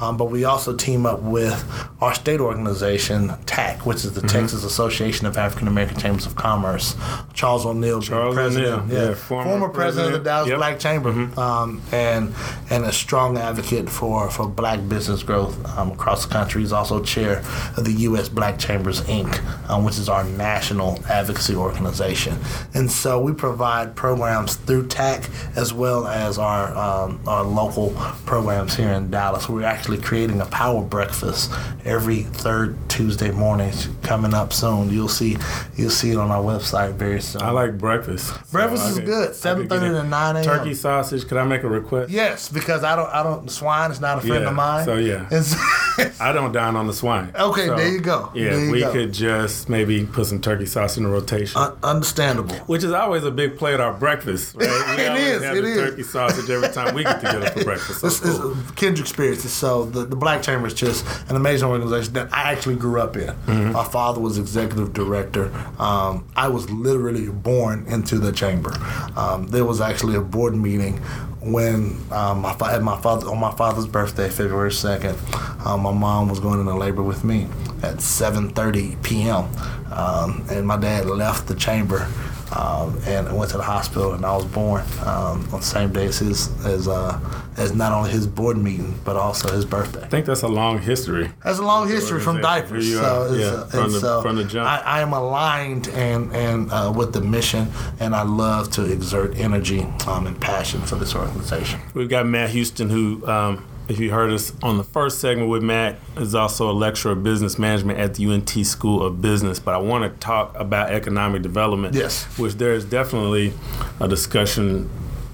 [0.00, 1.64] Um, but we also team up with
[2.00, 6.94] our state organization, TAC, which is the Texas Association of African American Chambers of Commerce.
[7.34, 10.28] Charles O'Neill, Charles president, O'Neill, yeah, yeah, former, former president of the.
[10.28, 10.58] Dallas Yep.
[10.58, 12.34] Black Chamber, um, and
[12.70, 16.60] and a strong advocate for, for black business growth um, across the country.
[16.62, 17.38] He's also chair
[17.76, 18.28] of the U.S.
[18.28, 22.37] Black Chambers Inc., um, which is our national advocacy organization.
[22.74, 27.90] And so we provide programs through TAC as well as our um, our local
[28.26, 29.48] programs here in Dallas.
[29.48, 31.50] We're actually creating a power breakfast
[31.84, 33.72] every third Tuesday morning
[34.02, 34.90] coming up soon.
[34.90, 35.36] You'll see
[35.76, 37.42] you'll see it on our website very soon.
[37.42, 38.32] I like breakfast.
[38.52, 39.28] Breakfast I is could- good.
[39.28, 40.44] Could 7:30 to 9 a.m.
[40.44, 41.26] Turkey sausage.
[41.26, 42.10] Could I make a request?
[42.10, 44.84] Yes, because I don't I don't swine is not a friend Yeah, of mine.
[44.84, 45.28] so yeah.
[46.20, 47.32] I don't dine on the swine.
[47.38, 48.30] Okay, So, there you go.
[48.34, 48.92] Yeah, you we go.
[48.92, 51.60] could just maybe put some turkey sauce in the rotation.
[51.60, 52.54] Un- understandable.
[52.66, 54.54] which is always a big play at our breakfast.
[54.56, 54.66] Right?
[55.28, 55.76] It Have it is.
[55.76, 58.00] turkey sausage every time we get together for breakfast.
[58.00, 58.56] So This is cool.
[58.76, 59.52] kindred experiences.
[59.52, 63.16] So the, the Black Chamber is just an amazing organization that I actually grew up
[63.16, 63.28] in.
[63.28, 63.72] Mm-hmm.
[63.72, 65.50] My father was executive director.
[65.78, 68.72] Um, I was literally born into the chamber.
[69.16, 71.00] Um, there was actually a board meeting
[71.40, 75.16] when um, my, my father on my father's birthday, February second.
[75.64, 77.44] Um, my mom was going into labor with me
[77.82, 79.48] at 7:30 p.m.
[79.92, 82.08] Um, and my dad left the chamber
[82.56, 86.06] um, and went to the hospital, and I was born um, on the same day
[86.06, 87.18] as his as uh,
[87.56, 90.02] as not only his board meeting but also his birthday.
[90.02, 91.30] I think that's a long history.
[91.44, 92.90] That's a long history from diapers.
[92.92, 94.68] So Yeah, uh, from the- so from the jump.
[94.68, 97.68] I, I am aligned and and uh, with the mission,
[98.00, 101.80] and I love to exert energy um, and passion for this organization.
[101.94, 105.62] We've got Matt Houston, who, um, if you heard us on the first segment with
[105.62, 109.58] Matt, is also a lecturer of business management at the UNT School of Business.
[109.58, 111.94] But I want to talk about economic development.
[111.94, 112.24] Yes.
[112.38, 113.54] Which there is definitely
[113.98, 114.90] a discussion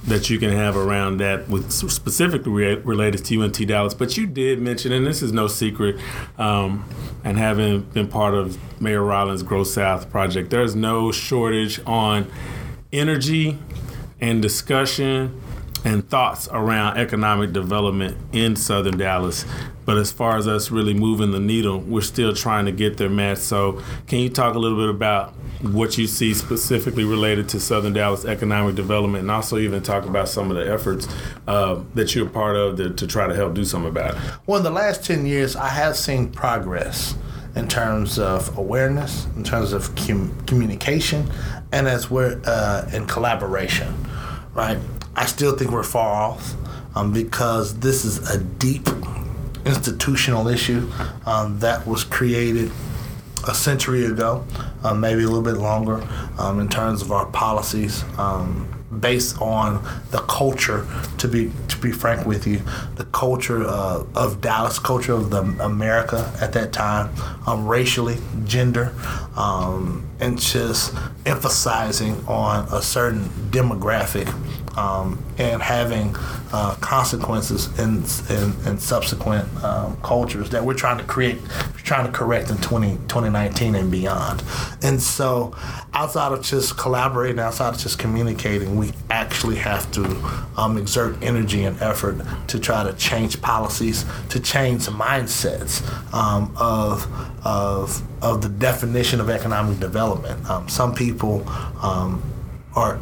[0.07, 3.95] that you can have around that with specifically re- related to UNT Dallas.
[3.95, 5.97] But you did mention, and this is no secret,
[6.38, 6.85] um,
[7.25, 12.31] and having been part of Mayor Rawlings' Grow South project, there's no shortage on
[12.93, 13.59] energy
[14.21, 15.40] and discussion
[15.85, 19.44] and thoughts around economic development in Southern Dallas.
[19.85, 23.11] But as far as us really moving the needle, we're still trying to get there,
[23.11, 23.38] Matt.
[23.38, 25.35] So, can you talk a little bit about
[25.73, 30.29] what you see specifically related to Southern Dallas economic development, and also even talk about
[30.29, 31.09] some of the efforts
[31.47, 34.20] uh, that you're part of to, to try to help do something about it?
[34.47, 37.14] Well, in the last 10 years, I have seen progress
[37.57, 41.31] in terms of awareness, in terms of com- communication,
[41.73, 43.94] and as we're uh, in collaboration,
[44.55, 44.79] right?
[45.16, 46.55] I still think we're far off
[46.94, 48.88] um, because this is a deep
[49.64, 50.90] institutional issue
[51.27, 52.70] um, that was created
[53.46, 54.44] a century ago,
[54.83, 56.07] uh, maybe a little bit longer,
[56.38, 58.68] um, in terms of our policies, um,
[59.00, 60.87] based on the culture.
[61.18, 62.62] To be to be frank with you,
[62.96, 67.11] the culture uh, of Dallas, culture of the America at that time,
[67.46, 68.94] um, racially, gender,
[69.37, 70.94] um, and just
[71.27, 74.33] emphasizing on a certain demographic
[74.77, 76.15] um, and having
[76.53, 81.39] uh, consequences in, in, in subsequent um, cultures that we're trying to create,
[81.77, 84.43] trying to correct in 20, 2019 and beyond.
[84.83, 85.55] And so,
[85.93, 90.05] outside of just collaborating, outside of just communicating, we actually have to
[90.57, 95.83] um, exert energy and effort to try to change policies, to change mindsets
[96.13, 97.07] um, of,
[97.45, 100.49] of, of the definition of economic development.
[100.49, 101.49] Um, some people
[101.83, 102.23] um,
[102.75, 102.99] are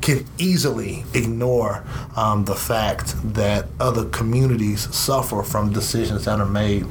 [0.00, 1.84] can easily ignore
[2.16, 6.84] um, the fact that other communities suffer from decisions that are made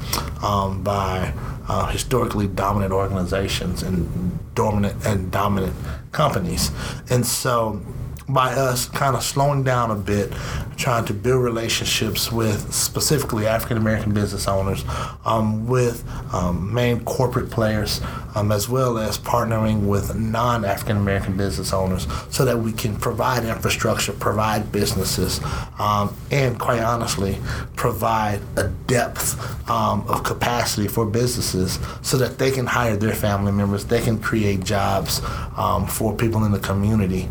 [0.43, 1.33] um, by
[1.67, 5.73] uh, historically dominant organizations and dominant and dominant
[6.11, 6.71] companies,
[7.09, 7.81] and so
[8.27, 10.31] by us kind of slowing down a bit,
[10.77, 14.83] trying to build relationships with specifically African American business owners,
[15.25, 18.01] um, with um, main corporate players,
[18.35, 22.95] um, as well as partnering with non African American business owners so that we can
[22.95, 25.39] provide infrastructure, provide businesses,
[25.79, 27.37] um, and quite honestly,
[27.75, 33.51] provide a depth um, of capacity for businesses so that they can hire their family
[33.51, 35.21] members, they can create jobs
[35.57, 37.29] um, for people in the community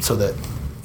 [0.00, 0.34] so that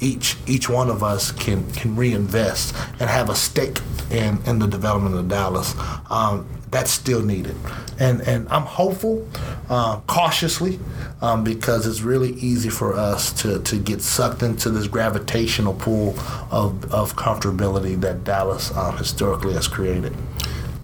[0.00, 3.80] each each one of us can can reinvest and have a stake
[4.10, 5.74] in in the development of Dallas.
[6.10, 7.56] Um, that's still needed,
[7.98, 9.26] and and I'm hopeful,
[9.70, 10.80] uh, cautiously,
[11.22, 16.18] um, because it's really easy for us to to get sucked into this gravitational pull
[16.50, 20.14] of of comfortability that Dallas um, historically has created.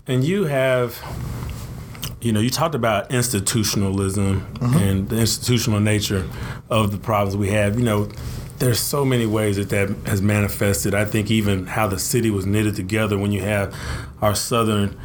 [0.06, 1.00] And you have
[2.22, 4.76] you know, you talked about institutionalism mm-hmm.
[4.78, 6.28] and the institutional nature
[6.70, 7.78] of the problems we have.
[7.78, 8.08] You know,
[8.58, 10.94] there's so many ways that that has manifested.
[10.94, 13.74] I think even how the city was knitted together when you have
[14.20, 14.98] our southern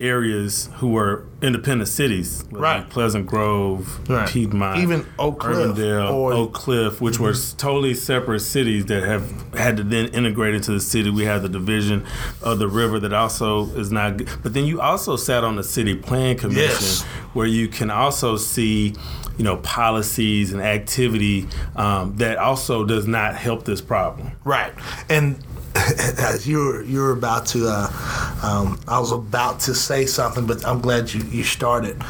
[0.00, 2.78] areas who were independent cities, right?
[2.78, 4.28] Like Pleasant Grove, right.
[4.28, 7.24] Piedmont, even Oak Cliff, Urbandale, or, Oak Cliff, which mm-hmm.
[7.24, 11.10] were totally separate cities that have had to then integrate into the city.
[11.10, 12.06] We have the division
[12.42, 14.18] of the river that also is not.
[14.18, 14.28] Good.
[14.42, 17.02] But then you also sat on the city plan commission, yes.
[17.32, 18.94] where you can also see
[19.38, 24.32] you know policies and activity um, that also does not help this problem.
[24.44, 24.72] Right,
[25.08, 25.42] and
[26.18, 30.80] as you're you're about to, uh, um, I was about to say something, but I'm
[30.80, 32.02] glad you you started.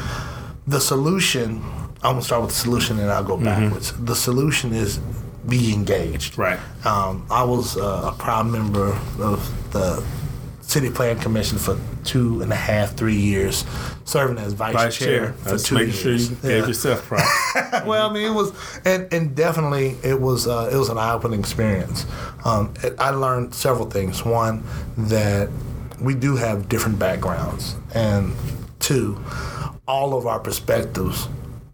[0.67, 1.61] The solution.
[2.03, 3.45] I'm gonna start with the solution, and I'll go mm-hmm.
[3.45, 3.91] backwards.
[3.91, 4.05] Mm-hmm.
[4.05, 4.99] The solution is
[5.47, 6.37] be engaged.
[6.37, 6.59] Right.
[6.85, 10.03] Um, I was uh, a proud member of the
[10.61, 13.65] City Plan Commission for two and a half, three years,
[14.05, 15.33] serving as vice, vice chair, chair.
[15.33, 15.99] for two years.
[15.99, 16.49] sure you yeah.
[16.49, 17.25] gave yourself props.
[17.85, 18.53] well, I mean, it was,
[18.85, 22.05] and, and definitely it was uh, it was an eye opening experience.
[22.45, 24.23] Um, it, I learned several things.
[24.23, 24.63] One,
[24.97, 25.49] that
[25.99, 28.33] we do have different backgrounds, and
[28.81, 29.23] two,
[29.87, 31.27] all of our perspectives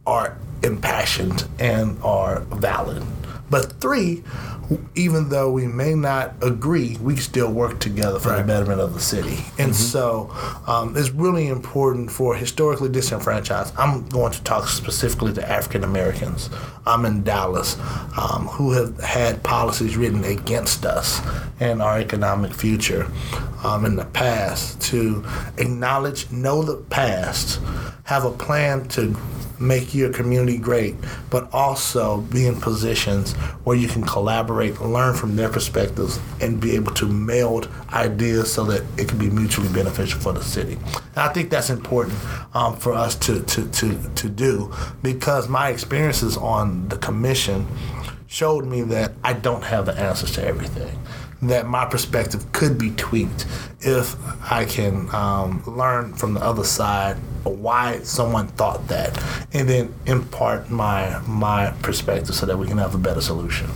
[0.06, 3.04] are impassioned and are valid.
[3.50, 4.24] But three,
[4.96, 8.42] even though we may not agree, we still work together for right.
[8.42, 9.46] the betterment of the city.
[9.58, 9.74] And mm-hmm.
[9.74, 10.30] so
[10.68, 13.74] um, it's really important for historically disenfranchised.
[13.78, 16.50] I'm going to talk specifically to African Americans.
[16.86, 17.78] I'm in Dallas,
[18.18, 21.22] um, who have had policies written against us
[21.60, 23.10] and our economic future
[23.64, 25.26] um, in the past to
[25.58, 27.60] acknowledge, know the past,
[28.04, 29.16] have a plan to
[29.60, 30.96] make your community great,
[31.30, 36.76] but also be in positions where you can collaborate, learn from their perspectives, and be
[36.76, 40.74] able to meld ideas so that it can be mutually beneficial for the city.
[40.74, 42.18] And I think that's important
[42.54, 47.68] um, for us to, to, to, to do because my experiences on the commission
[48.28, 51.00] showed me that I don't have the answers to everything.
[51.42, 53.46] That my perspective could be tweaked
[53.82, 54.16] if
[54.52, 57.18] I can um, learn from the other side
[57.50, 59.22] why someone thought that,
[59.54, 63.70] and then impart my my perspective so that we can have a better solution.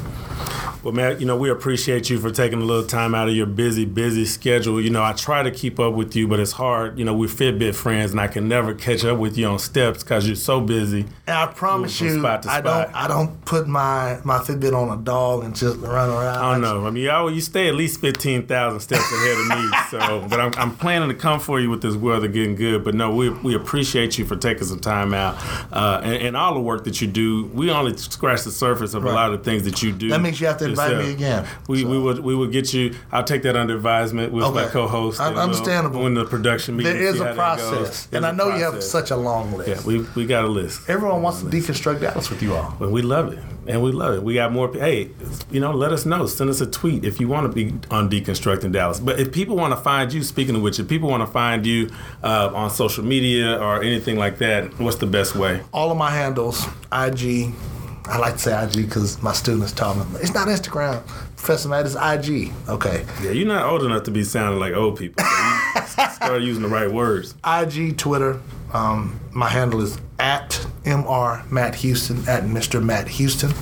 [0.84, 3.46] Well, Matt, you know, we appreciate you for taking a little time out of your
[3.46, 4.82] busy, busy schedule.
[4.82, 6.98] You know, I try to keep up with you, but it's hard.
[6.98, 10.04] You know, we're Fitbit friends, and I can never catch up with you on steps
[10.04, 11.02] because you're so busy.
[11.28, 14.98] And I promise you, spot to I don't I don't put my my Fitbit on
[14.98, 16.38] a dog and just run around.
[16.38, 16.88] I don't know.
[16.88, 19.72] I mean, you, you stay at least 15,000 steps ahead of me.
[19.92, 22.82] So, but I'm, I'm planning to come for you with this weather getting good.
[22.86, 25.36] But no, we, we appreciate you for taking some time out
[25.74, 27.48] uh, and, and all the work that you do.
[27.54, 30.10] We only scratch the surface of a lot of things that you do.
[30.10, 31.46] That means you have to invite me again.
[31.68, 32.96] We, we would we would get you.
[33.12, 35.20] I'll take that under advisement with my co-host.
[35.20, 36.04] Un- and we'll- understandable.
[36.04, 39.16] When the production meeting, There is a process, and I know you have such a
[39.18, 39.70] long list.
[39.70, 40.90] Yeah, we we got a list.
[40.90, 42.76] Everyone wants to deconstruct Dallas with you all.
[42.80, 44.24] Well, we love it, and we love it.
[44.24, 44.72] We got more.
[44.74, 45.12] Hey,
[45.52, 46.26] you know, let us know.
[46.26, 49.00] Send us a tweet if you want to be on deconstructing Dallas.
[49.00, 51.66] But if people want to find you, speaking of which, if people want to find
[51.66, 51.90] you
[52.24, 55.62] uh, on social media or anything like that, what's the best way?
[55.74, 57.54] All of my handles, IG.
[58.12, 61.02] I like to say IG because my students taught me it's not Instagram.
[61.38, 62.52] Professor Matt is IG.
[62.68, 63.06] Okay.
[63.24, 65.24] Yeah, you're not old enough to be sounding like old people.
[65.24, 67.36] So start using the right words.
[67.46, 68.42] IG, Twitter.
[68.74, 70.52] Um, my handle is at
[70.84, 71.50] Mr.
[71.52, 72.84] Matt Houston, at Mr.
[72.84, 73.54] Matt Houston.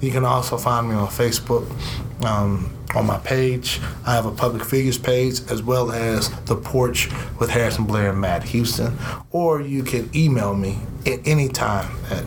[0.00, 1.66] You can also find me on Facebook.
[2.24, 7.08] Um, on my page, I have a public figures page as well as the porch
[7.40, 8.96] with Harrison Blair and Matt Houston.
[9.30, 12.24] Or you can email me at any time at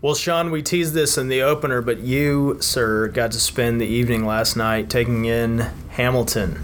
[0.00, 3.86] Well, Shawn, we teased this in the opener, but you, sir, got to spend the
[3.86, 6.60] evening last night taking in Hamilton.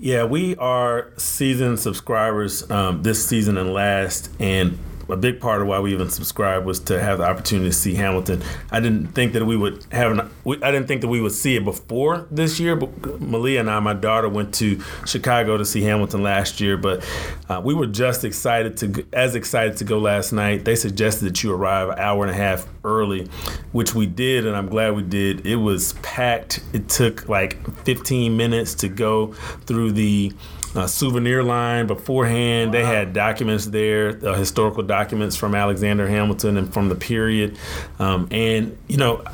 [0.00, 5.68] Yeah, we are season subscribers um, this season and last, and a big part of
[5.68, 8.42] why we even subscribed was to have the opportunity to see Hamilton.
[8.70, 10.30] I didn't think that we would have an.
[10.62, 12.76] I didn't think that we would see it before this year.
[12.76, 17.04] But Malia and I, my daughter, went to Chicago to see Hamilton last year, but
[17.48, 20.64] uh, we were just excited to, as excited to go last night.
[20.64, 23.28] They suggested that you arrive an hour and a half early,
[23.72, 25.46] which we did, and I'm glad we did.
[25.46, 26.60] It was packed.
[26.72, 29.32] It took like 15 minutes to go
[29.66, 30.32] through the
[30.78, 32.72] uh, souvenir line beforehand.
[32.72, 37.58] They had documents there, uh, historical documents from Alexander Hamilton and from the period.
[37.98, 39.24] Um, and, you know,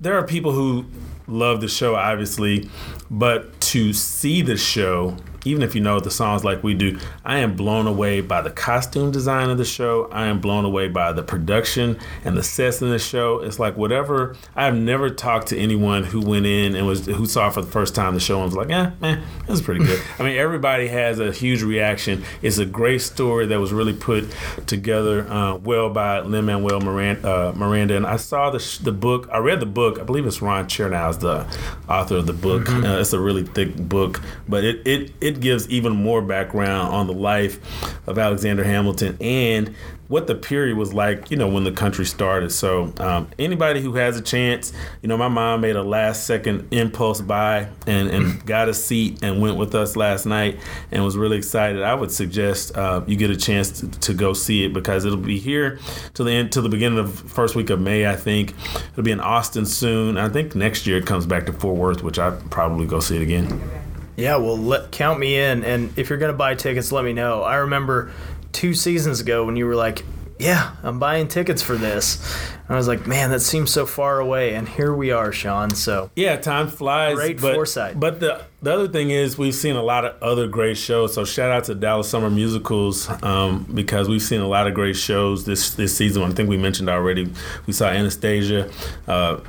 [0.00, 0.86] there are people who
[1.28, 2.68] love the show, obviously,
[3.10, 7.38] but to see the show, even if you know the songs like we do, I
[7.38, 10.08] am blown away by the costume design of the show.
[10.10, 13.40] I am blown away by the production and the sets in the show.
[13.40, 14.34] It's like whatever.
[14.54, 17.70] I have never talked to anyone who went in and was who saw for the
[17.70, 20.00] first time the show and was like, eh, eh, that's pretty good.
[20.18, 22.24] I mean, everybody has a huge reaction.
[22.42, 24.34] It's a great story that was really put
[24.66, 27.96] together uh, well by Lin Manuel Miranda, uh, Miranda.
[27.96, 29.28] And I saw the sh- the book.
[29.32, 30.00] I read the book.
[30.00, 31.46] I believe it's Ron Chernow is the
[31.88, 32.68] author of the book.
[32.68, 36.94] Uh, it's a really thick book, but it it it it gives even more background
[36.94, 37.60] on the life
[38.08, 39.74] of Alexander Hamilton and
[40.08, 42.52] what the period was like, you know, when the country started.
[42.52, 44.72] So, um, anybody who has a chance,
[45.02, 49.22] you know, my mom made a last second impulse buy and, and got a seat
[49.22, 50.58] and went with us last night
[50.92, 51.82] and was really excited.
[51.82, 55.18] I would suggest uh, you get a chance to, to go see it because it'll
[55.18, 55.80] be here
[56.14, 58.54] to the end, to the beginning of first week of May, I think.
[58.92, 60.18] It'll be in Austin soon.
[60.18, 63.16] I think next year it comes back to Fort Worth, which I'd probably go see
[63.16, 63.85] it again.
[64.16, 65.64] Yeah, well, let, count me in.
[65.64, 67.42] And if you're going to buy tickets, let me know.
[67.42, 68.12] I remember
[68.52, 70.04] two seasons ago when you were like,
[70.38, 72.22] yeah, I'm buying tickets for this.
[72.52, 74.54] And I was like, man, that seems so far away.
[74.54, 75.70] And here we are, Shawn.
[75.70, 77.16] So, Yeah, time flies.
[77.16, 77.98] Great but, foresight.
[77.98, 81.14] But the the other thing is we've seen a lot of other great shows.
[81.14, 84.96] So shout out to Dallas Summer Musicals um, because we've seen a lot of great
[84.96, 86.22] shows this this season.
[86.22, 87.32] I think we mentioned already.
[87.66, 88.70] We saw Anastasia.
[89.06, 89.40] Uh,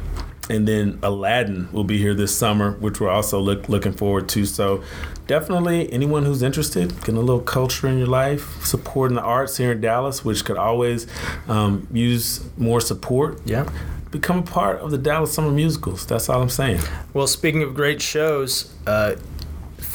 [0.49, 4.45] and then Aladdin will be here this summer, which we're also look, looking forward to.
[4.45, 4.83] So,
[5.27, 9.73] definitely, anyone who's interested, getting a little culture in your life, supporting the arts here
[9.73, 11.07] in Dallas, which could always
[11.47, 13.69] um, use more support yeah.
[14.11, 16.05] become a part of the Dallas Summer Musicals.
[16.05, 16.81] That's all I'm saying.
[17.13, 19.15] Well, speaking of great shows, uh,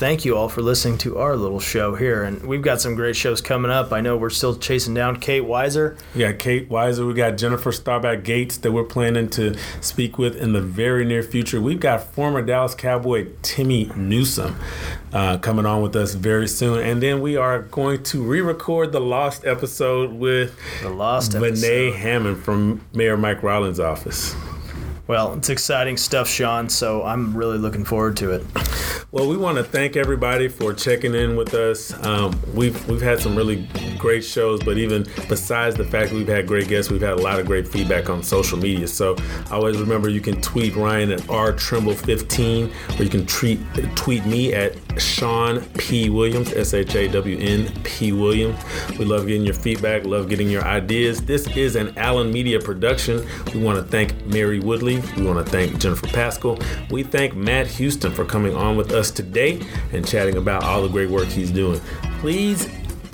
[0.03, 2.25] thank you all for listening to our little show here.
[2.25, 3.93] And we've got some great shows coming up.
[3.93, 5.97] I know we're still chasing down Kate Weiser.
[6.13, 10.35] We got Kate Weiser, we got Jennifer Staubach Gates that we're planning to speak with
[10.35, 11.61] in the very near future.
[11.61, 14.57] We've got former Dallas Cowboy Timmy Newsome
[15.13, 16.81] uh, coming on with us very soon.
[16.81, 21.91] And then we are going to re record the Lost episode with The Lost Renee
[21.91, 21.95] episode.
[21.95, 24.35] Hammond from Mayor Mike Rawlings' office.
[25.13, 26.71] Well, it's exciting stuff, Shawn.
[26.71, 28.47] So I'm really looking forward to it.
[29.11, 31.93] Well, we want to thank everybody for checking in with us.
[32.07, 36.27] Um, we've we've had some really great shows, but even besides the fact that we've
[36.27, 38.89] had great guests, we've had a lot of great feedback on social media.
[38.89, 39.15] So
[39.51, 43.61] always remember you can tweet Ryan at rtrimble15, or you can tweet
[43.95, 48.59] tweet me at Shawn P Williams, S H A W N P Williams.
[48.99, 51.23] We love getting your feedback, love getting your ideas.
[51.23, 53.27] This is an Allen Media production.
[53.55, 55.03] We want to thank Mary Woodley.
[55.17, 56.59] We want to thank Jennifer Pascal.
[56.91, 59.63] We thank Matt Houston for coming on with us today
[59.93, 61.81] and chatting about all the great work he's doing.
[62.21, 62.69] Please,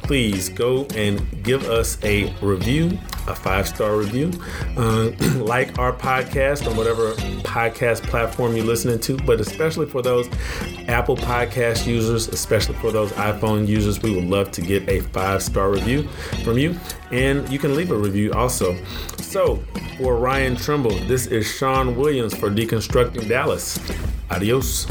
[0.08, 4.32] please go and give us a review, a five star review.
[4.74, 10.26] Uh, like our podcast on whatever podcast platform you're listening to, but especially for those
[10.88, 15.42] Apple Podcast users, especially for those iPhone users, we would love to get a five
[15.42, 16.08] star review
[16.42, 16.74] from you.
[17.12, 18.82] And you can leave a review also.
[19.18, 19.62] So,
[19.98, 23.78] for Ryan Trimble, this is Shawn Williams for Deconstructing Dallas.
[24.30, 24.86] Adios.